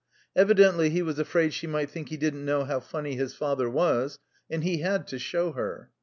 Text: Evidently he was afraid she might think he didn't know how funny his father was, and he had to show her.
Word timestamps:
Evidently 0.35 0.89
he 0.89 1.03
was 1.03 1.19
afraid 1.19 1.53
she 1.53 1.67
might 1.67 1.87
think 1.87 2.09
he 2.09 2.17
didn't 2.17 2.43
know 2.43 2.63
how 2.65 2.79
funny 2.79 3.15
his 3.15 3.35
father 3.35 3.69
was, 3.69 4.17
and 4.49 4.63
he 4.63 4.77
had 4.79 5.05
to 5.05 5.19
show 5.19 5.51
her. 5.51 5.91